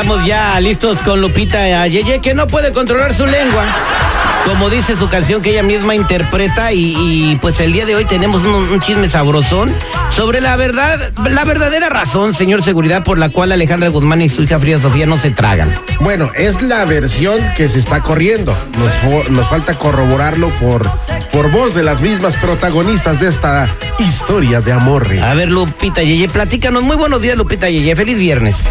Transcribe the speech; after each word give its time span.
Estamos 0.00 0.24
ya 0.24 0.58
listos 0.60 0.98
con 1.00 1.20
Lupita 1.20 1.86
Yeye, 1.86 2.20
que 2.20 2.32
no 2.32 2.46
puede 2.46 2.72
controlar 2.72 3.12
su 3.12 3.26
lengua. 3.26 3.66
Como 4.46 4.70
dice 4.70 4.96
su 4.96 5.10
canción 5.10 5.42
que 5.42 5.50
ella 5.50 5.62
misma 5.62 5.94
interpreta 5.94 6.72
y, 6.72 6.94
y, 6.96 7.38
pues 7.42 7.60
el 7.60 7.74
día 7.74 7.84
de 7.84 7.96
hoy 7.96 8.06
tenemos 8.06 8.42
un, 8.42 8.54
un 8.54 8.80
chisme 8.80 9.10
sabrosón 9.10 9.70
sobre 10.08 10.40
la 10.40 10.56
verdad, 10.56 11.12
la 11.30 11.44
verdadera 11.44 11.90
razón, 11.90 12.32
señor 12.32 12.62
seguridad, 12.62 13.04
por 13.04 13.18
la 13.18 13.28
cual 13.28 13.52
Alejandra 13.52 13.90
Guzmán 13.90 14.22
y 14.22 14.30
su 14.30 14.42
hija 14.42 14.58
Frida 14.58 14.80
Sofía 14.80 15.04
no 15.04 15.18
se 15.18 15.32
tragan. 15.32 15.70
Bueno, 16.00 16.30
es 16.34 16.62
la 16.62 16.86
versión 16.86 17.38
que 17.58 17.68
se 17.68 17.78
está 17.78 18.00
corriendo. 18.00 18.56
Nos, 18.78 19.46
falta 19.48 19.74
corroborarlo 19.74 20.48
por, 20.60 20.90
por 21.30 21.50
voz 21.50 21.74
de 21.74 21.82
las 21.82 22.00
mismas 22.00 22.36
protagonistas 22.36 23.20
de 23.20 23.28
esta 23.28 23.68
historia 23.98 24.62
de 24.62 24.72
amor. 24.72 25.06
A 25.22 25.34
ver, 25.34 25.50
Lupita 25.50 26.02
Yeye, 26.02 26.26
platícanos. 26.30 26.84
Muy 26.84 26.96
buenos 26.96 27.20
días, 27.20 27.36
Lupita 27.36 27.68
Yeye. 27.68 27.94
Feliz 27.94 28.16
viernes. 28.16 28.64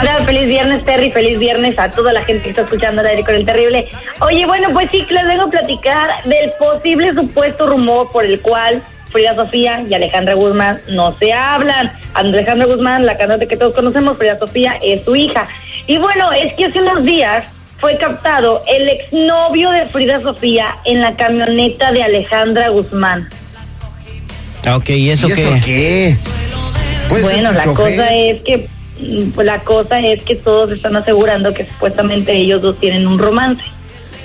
Hola, 0.00 0.20
feliz 0.24 0.48
viernes, 0.48 0.84
Terry, 0.84 1.10
feliz 1.12 1.38
viernes 1.38 1.78
a 1.78 1.90
toda 1.90 2.12
la 2.12 2.20
gente 2.22 2.42
que 2.44 2.48
está 2.50 2.62
escuchando 2.62 3.00
el 3.00 3.06
aire 3.08 3.24
con 3.24 3.34
el 3.34 3.44
terrible. 3.44 3.88
Oye, 4.20 4.44
bueno, 4.46 4.70
pues 4.72 4.90
sí, 4.90 5.06
les 5.08 5.26
vengo 5.26 5.44
a 5.44 5.50
platicar 5.50 6.10
del 6.24 6.50
posible 6.58 7.14
supuesto 7.14 7.66
rumor 7.66 8.10
por 8.10 8.24
el 8.24 8.40
cual 8.40 8.82
Frida 9.10 9.34
Sofía 9.34 9.84
y 9.88 9.94
Alejandra 9.94 10.34
Guzmán 10.34 10.80
no 10.88 11.16
se 11.16 11.32
hablan. 11.32 11.92
Alejandra 12.14 12.66
Guzmán, 12.66 13.06
la 13.06 13.16
cantante 13.16 13.46
que 13.46 13.56
todos 13.56 13.74
conocemos, 13.74 14.18
Frida 14.18 14.38
Sofía 14.38 14.78
es 14.82 15.04
su 15.04 15.14
hija. 15.14 15.46
Y 15.86 15.98
bueno, 15.98 16.32
es 16.32 16.52
que 16.54 16.66
hace 16.66 16.80
unos 16.80 17.04
días 17.04 17.46
fue 17.78 17.96
captado 17.96 18.64
el 18.66 18.88
exnovio 18.88 19.70
de 19.70 19.86
Frida 19.86 20.20
Sofía 20.20 20.76
en 20.84 21.00
la 21.00 21.14
camioneta 21.16 21.92
de 21.92 22.02
Alejandra 22.02 22.68
Guzmán. 22.68 23.28
Ah, 24.66 24.76
Ok, 24.76 24.90
¿y 24.90 25.10
eso, 25.10 25.28
¿Y 25.28 25.32
eso 25.32 25.52
qué? 25.54 25.60
qué? 25.64 26.16
Puede 27.08 27.22
ser 27.24 27.32
Bueno, 27.34 27.52
la 27.52 27.64
chofer. 27.64 27.96
cosa 27.96 28.14
es 28.14 28.42
que 28.42 28.68
mm, 29.00 29.30
pues, 29.34 29.46
la 29.46 29.60
cosa 29.60 30.00
es 30.00 30.22
que 30.22 30.36
todos 30.36 30.72
están 30.72 30.96
asegurando 30.96 31.52
que 31.54 31.66
supuestamente 31.66 32.32
ellos 32.36 32.60
dos 32.62 32.78
tienen 32.78 33.06
un 33.06 33.18
romance. 33.18 33.62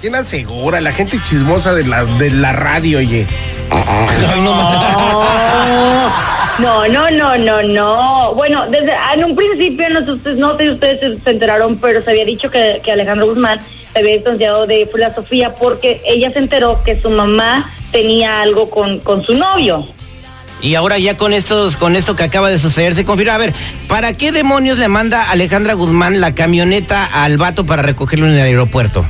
¿Quién 0.00 0.14
asegura? 0.14 0.80
La 0.80 0.92
gente 0.92 1.18
chismosa 1.22 1.74
de 1.74 1.86
la, 1.86 2.04
de 2.04 2.30
la 2.30 2.52
radio, 2.52 2.98
oye. 2.98 3.26
No, 4.42 5.22
No, 6.58 6.88
no, 6.88 7.10
no, 7.10 7.36
no, 7.36 7.62
no. 7.62 8.34
Bueno, 8.34 8.66
desde 8.70 8.92
en 9.14 9.24
un 9.24 9.36
principio 9.36 9.90
no 9.90 10.02
sé, 10.04 10.12
ustedes- 10.12 10.38
no 10.38 10.56
sé 10.56 10.62
si 10.64 10.70
ustedes 10.70 11.00
se- 11.00 11.18
se 11.22 11.30
enteraron, 11.30 11.76
pero 11.76 12.00
se 12.02 12.10
había 12.10 12.24
dicho 12.24 12.50
que, 12.50 12.80
que 12.82 12.92
Alejandro 12.92 13.26
Guzmán 13.26 13.58
se 13.92 13.98
había 13.98 14.14
distanciado 14.14 14.66
de 14.66 14.88
Frida 14.90 15.14
Sofía 15.14 15.52
porque 15.54 16.00
ella 16.06 16.32
se 16.32 16.38
enteró 16.38 16.82
que 16.82 16.98
su 17.00 17.10
mamá 17.10 17.70
tenía 17.92 18.40
algo 18.40 18.70
con, 18.70 19.00
con 19.00 19.22
su 19.22 19.34
novio. 19.34 19.86
Y 20.62 20.74
ahora 20.74 20.98
ya 20.98 21.16
con 21.16 21.32
estos, 21.32 21.76
con 21.76 21.96
esto 21.96 22.16
que 22.16 22.24
acaba 22.24 22.48
de 22.50 22.58
suceder, 22.58 22.94
se 22.94 23.04
confirma. 23.04 23.34
A 23.34 23.38
ver, 23.38 23.52
¿para 23.88 24.14
qué 24.14 24.32
demonios 24.32 24.78
le 24.78 24.88
manda 24.88 25.30
Alejandra 25.30 25.74
Guzmán 25.74 26.20
la 26.20 26.34
camioneta 26.34 27.04
al 27.04 27.36
vato 27.36 27.66
para 27.66 27.82
recogerlo 27.82 28.26
en 28.26 28.32
el 28.34 28.40
aeropuerto? 28.40 29.04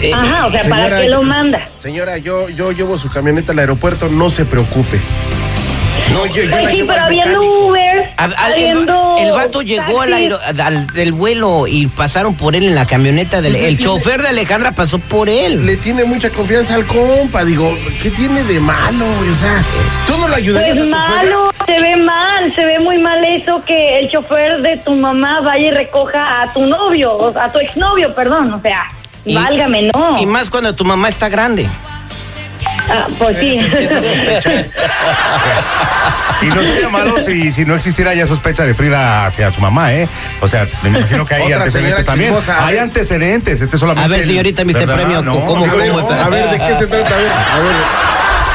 Eh, 0.00 0.12
Ajá, 0.14 0.46
o 0.46 0.50
sea, 0.50 0.64
¿para 0.68 1.00
qué 1.00 1.08
lo 1.08 1.22
manda? 1.22 1.68
Señora, 1.80 2.18
yo, 2.18 2.48
yo 2.48 2.72
llevo 2.72 2.96
su 2.98 3.10
camioneta 3.10 3.52
al 3.52 3.58
aeropuerto, 3.58 4.08
no 4.08 4.30
se 4.30 4.44
preocupe. 4.44 4.98
No, 6.12 6.24
yo, 6.26 6.42
yo 6.42 6.50
Pues 6.50 6.64
la 6.64 6.70
sí, 6.70 6.76
llevo 6.76 6.88
pero 6.88 7.00
al 7.00 7.06
habiendo 7.06 7.38
mecánico. 7.40 7.66
Uber, 7.66 7.87
a- 8.18 8.24
al- 8.24 8.54
el, 8.54 8.78
el 9.20 9.32
vato 9.32 9.62
llegó 9.62 10.00
al, 10.02 10.12
aero- 10.12 10.38
al- 10.62 10.86
del 10.88 11.12
vuelo 11.12 11.66
y 11.66 11.86
pasaron 11.86 12.34
por 12.34 12.54
él 12.56 12.64
en 12.64 12.74
la 12.74 12.84
camioneta. 12.86 13.40
Del, 13.40 13.56
el 13.56 13.78
chofer 13.78 14.20
de 14.22 14.28
Alejandra 14.28 14.72
pasó 14.72 14.98
por 14.98 15.28
él. 15.28 15.64
Le 15.64 15.76
tiene 15.76 16.04
mucha 16.04 16.28
confianza 16.30 16.74
al 16.74 16.84
compa, 16.86 17.44
digo, 17.44 17.74
¿qué 18.02 18.10
tiene 18.10 18.42
de 18.44 18.60
malo? 18.60 19.06
O 19.06 19.34
sea, 19.34 19.62
¿tú 20.06 20.18
no 20.18 20.28
le 20.28 20.36
ayudarías 20.36 20.78
Pues 20.78 20.80
a 20.80 20.84
tu 20.84 20.90
suegra? 20.90 21.16
malo, 21.16 21.50
se 21.66 21.80
ve 21.80 21.96
mal, 21.96 22.54
se 22.54 22.64
ve 22.64 22.78
muy 22.80 22.98
mal 22.98 23.24
eso 23.24 23.62
que 23.64 24.00
el 24.00 24.10
chofer 24.10 24.60
de 24.62 24.76
tu 24.78 24.92
mamá 24.94 25.40
vaya 25.40 25.68
y 25.68 25.70
recoja 25.70 26.42
a 26.42 26.52
tu 26.52 26.66
novio, 26.66 27.32
a 27.40 27.52
tu 27.52 27.58
exnovio, 27.60 28.14
perdón, 28.14 28.52
o 28.52 28.60
sea, 28.60 28.84
Y- 29.24 29.34
válgame, 29.34 29.90
no. 29.94 30.16
Y 30.20 30.26
más 30.26 30.50
cuando 30.50 30.74
tu 30.74 30.84
mamá 30.84 31.08
está 31.08 31.28
grande. 31.28 31.68
Ah, 32.90 33.06
pues 33.18 33.36
sí. 33.38 33.60
Y 36.40 36.46
no 36.46 36.62
sería 36.62 36.88
malo 36.88 37.20
si, 37.20 37.50
si 37.50 37.64
no 37.64 37.74
existiera 37.74 38.14
ya 38.14 38.24
sospecha 38.26 38.62
de 38.64 38.72
Frida 38.72 39.26
hacia 39.26 39.50
su 39.50 39.60
mamá, 39.60 39.92
¿eh? 39.92 40.08
O 40.40 40.46
sea, 40.46 40.68
me 40.84 40.90
imagino 40.90 41.26
que 41.26 41.34
hay 41.34 41.42
Otra 41.42 41.56
antecedentes 41.64 42.04
también. 42.04 42.28
chismosa, 42.30 42.64
Hay 42.64 42.78
antecedentes, 42.78 43.60
este 43.60 43.76
solamente. 43.76 44.04
A 44.14 44.16
ver, 44.16 44.24
señorita, 44.24 44.64
Mr. 44.64 44.86
Premio, 44.94 45.20
No, 45.22 45.44
¿cómo- 45.44 45.66
no, 45.66 45.72
A 45.72 45.74
ver, 45.74 45.88
cómo 45.90 46.00
está? 46.00 46.24
a 46.24 46.28
ver, 46.28 46.48
¿de 46.50 46.58
qué 46.60 46.74
se 46.74 46.86
trata? 46.86 47.12
A 47.12 47.18
ver, 47.18 47.26
a 47.32 47.58
ver, 47.58 47.74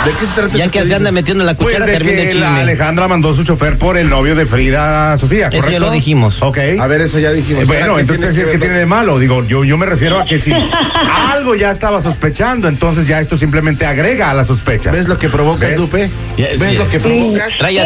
¿de 0.05 0.11
qué 0.19 0.25
se 0.25 0.33
trata? 0.33 0.57
Ya 0.57 0.63
eso 0.65 0.71
que 0.71 0.85
se 0.85 0.95
anda 0.95 1.11
metiendo 1.11 1.43
la 1.43 1.53
Pues 1.55 1.69
cuchara, 1.73 1.85
de 1.85 1.93
termina 1.93 2.21
el 2.23 2.39
la. 2.39 2.57
Alejandra 2.57 3.07
mandó 3.07 3.33
su 3.35 3.43
chofer 3.43 3.77
por 3.77 3.97
el 3.97 4.09
novio 4.09 4.35
de 4.35 4.45
Frida 4.45 5.17
Sofía, 5.17 5.47
Eso 5.47 5.55
ya 5.57 5.61
¿correcto? 5.61 5.85
lo 5.85 5.91
dijimos. 5.91 6.41
Ok. 6.41 6.57
A 6.79 6.87
ver, 6.87 7.01
eso 7.01 7.19
ya 7.19 7.31
dijimos. 7.31 7.63
Eh, 7.63 7.65
bueno, 7.65 7.91
Ahora, 7.91 7.95
¿qué 7.95 8.01
entonces, 8.13 8.35
tiene 8.35 8.45
¿qué 8.47 8.51
que 8.53 8.59
tiene 8.65 8.79
de 8.79 8.85
malo? 8.85 9.19
Digo, 9.19 9.43
yo, 9.45 9.63
yo 9.63 9.77
me 9.77 9.85
refiero 9.85 10.19
a 10.19 10.25
que 10.25 10.39
si 10.39 10.51
algo 11.31 11.55
ya 11.55 11.71
estaba 11.71 12.01
sospechando, 12.01 12.67
entonces 12.67 13.07
ya 13.07 13.19
esto 13.19 13.37
simplemente 13.37 13.85
agrega 13.85 14.29
a 14.29 14.33
la 14.33 14.43
sospecha. 14.43 14.91
¿Ves 14.91 15.07
lo 15.07 15.17
que 15.17 15.29
provoca, 15.29 15.67
¿Ves? 15.67 15.77
Lupe? 15.77 16.09
¿Ves 16.37 16.77
lo 16.77 16.87
que 16.89 16.99
provoca? 16.99 17.47
Trae 17.57 17.73
mi 17.73 17.79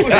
chisme. 0.00 0.14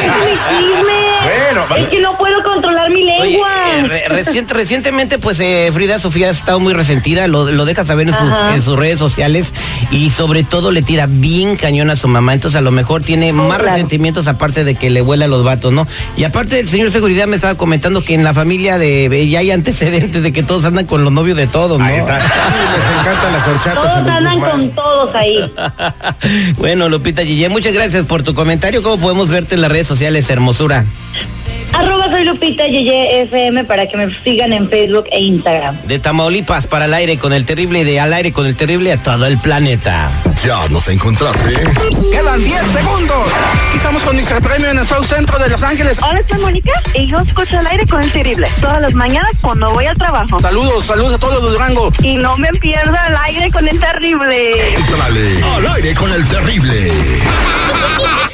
Bueno, 1.24 1.66
es 1.76 1.88
que 1.88 2.00
no 2.00 2.18
puedo 2.18 2.42
controlar 2.42 2.90
mi 2.90 3.02
Oye, 3.02 3.30
lengua. 3.30 3.48
eh, 3.78 3.82
re- 3.84 4.08
reciente- 4.08 4.52
recientemente, 4.54 5.18
pues 5.18 5.40
eh, 5.40 5.70
Frida 5.72 5.98
Sofía 5.98 6.28
ha 6.28 6.30
estado 6.30 6.60
muy 6.60 6.72
resentida, 6.74 7.26
lo, 7.28 7.50
lo 7.50 7.64
deja 7.64 7.84
saber 7.84 8.08
en 8.08 8.14
sus, 8.14 8.28
Ajá. 8.28 8.54
en 8.54 8.62
sus 8.62 8.76
redes 8.76 8.98
sociales 8.98 9.52
y 9.90 10.10
sobre 10.10 10.42
todo 10.42 10.70
le 10.74 10.82
tira 10.82 11.06
bien 11.06 11.56
cañón 11.56 11.90
a 11.90 11.96
su 11.96 12.08
mamá, 12.08 12.34
entonces 12.34 12.58
a 12.58 12.60
lo 12.60 12.70
mejor 12.70 13.02
tiene 13.02 13.32
más 13.32 13.58
claro. 13.58 13.72
resentimientos 13.72 14.26
aparte 14.26 14.64
de 14.64 14.74
que 14.74 14.90
le 14.90 15.00
vuela 15.00 15.26
los 15.26 15.44
vatos, 15.44 15.72
¿no? 15.72 15.86
Y 16.16 16.24
aparte 16.24 16.60
el 16.60 16.68
señor 16.68 16.90
Seguridad 16.90 17.26
me 17.26 17.36
estaba 17.36 17.54
comentando 17.54 18.04
que 18.04 18.14
en 18.14 18.24
la 18.24 18.34
familia 18.34 18.78
de 18.78 19.28
ya 19.28 19.38
hay 19.38 19.50
antecedentes 19.50 20.22
de 20.22 20.32
que 20.32 20.42
todos 20.42 20.64
andan 20.64 20.86
con 20.86 21.04
los 21.04 21.12
novios 21.12 21.36
de 21.36 21.46
todos, 21.46 21.78
¿no? 21.78 21.84
Ahí 21.84 21.96
está. 21.96 22.20
Sí, 22.44 22.60
les 22.76 23.00
encantan 23.00 23.32
las 23.32 23.48
horchatas 23.48 23.74
Todos 23.74 23.94
a 23.94 23.98
andan 23.98 24.38
Guzmán. 24.38 24.50
con 24.50 24.70
todos 24.70 25.14
ahí. 25.14 25.52
bueno, 26.58 26.88
Lupita 26.88 27.22
Yeye, 27.22 27.48
muchas 27.48 27.72
gracias 27.72 28.04
por 28.04 28.22
tu 28.22 28.34
comentario. 28.34 28.82
¿Cómo 28.82 28.98
podemos 28.98 29.28
verte 29.28 29.54
en 29.54 29.60
las 29.62 29.70
redes 29.70 29.86
sociales, 29.86 30.28
hermosura? 30.28 30.84
Arroba 31.74 32.08
soy 32.08 32.24
Lupita 32.24 32.66
Yeye 32.66 33.22
FM 33.22 33.64
para 33.64 33.88
que 33.88 33.96
me 33.96 34.14
sigan 34.22 34.52
en 34.52 34.68
Facebook 34.70 35.06
e 35.10 35.20
Instagram. 35.20 35.76
De 35.86 35.98
Tamaulipas 35.98 36.66
para 36.66 36.84
el 36.84 36.94
aire 36.94 37.18
con 37.18 37.32
el 37.32 37.44
terrible 37.44 37.80
y 37.80 37.84
de 37.84 37.98
al 37.98 38.12
aire 38.12 38.32
con 38.32 38.46
el 38.46 38.54
terrible 38.54 38.92
a 38.92 39.02
todo 39.02 39.26
el 39.26 39.38
planeta. 39.38 40.10
Ya 40.44 40.68
nos 40.68 40.86
encontraste. 40.88 41.54
Quedan 42.12 42.44
10 42.44 42.62
segundos. 42.72 43.26
Estamos 43.74 44.02
con 44.04 44.16
Mr. 44.16 44.40
Premio 44.40 44.70
en 44.70 44.78
el 44.78 44.86
South 44.86 45.04
Centro 45.04 45.38
de 45.38 45.48
Los 45.48 45.62
Ángeles. 45.64 45.98
Hola, 46.02 46.20
soy 46.28 46.38
Mónica 46.38 46.72
y 46.94 47.06
yo 47.06 47.18
escucho 47.18 47.58
el 47.58 47.66
aire 47.66 47.86
con 47.86 48.02
el 48.02 48.12
terrible. 48.12 48.48
Todas 48.60 48.80
las 48.80 48.94
mañanas 48.94 49.32
cuando 49.40 49.72
voy 49.72 49.86
al 49.86 49.96
trabajo. 49.96 50.38
Saludos, 50.38 50.84
saludos 50.84 51.14
a 51.14 51.18
todos 51.18 51.42
los 51.42 51.52
Durango. 51.52 51.90
Y 52.02 52.18
no 52.18 52.36
me 52.36 52.50
pierdo 52.50 52.96
el 53.08 53.16
aire 53.16 53.50
con 53.50 53.66
el 53.66 53.80
terrible. 53.80 54.74
Entrale 54.74 55.42
al 55.42 55.66
aire 55.74 55.94
con 55.94 56.12
el 56.12 56.26
terrible. 56.28 56.92